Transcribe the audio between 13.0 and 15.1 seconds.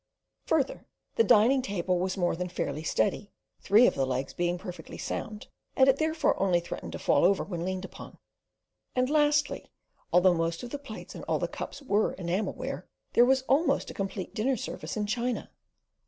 there was almost a complete dinner service in